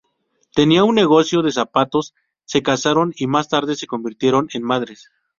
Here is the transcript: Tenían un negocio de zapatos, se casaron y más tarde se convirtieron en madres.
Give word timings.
Tenían 0.55 0.85
un 0.85 0.95
negocio 0.95 1.43
de 1.43 1.51
zapatos, 1.51 2.15
se 2.45 2.63
casaron 2.63 3.13
y 3.17 3.27
más 3.27 3.49
tarde 3.49 3.75
se 3.75 3.85
convirtieron 3.85 4.47
en 4.51 4.63
madres. 4.63 5.11